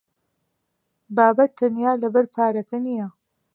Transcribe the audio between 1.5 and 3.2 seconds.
تەنیا لەبەر پارەکە نییە.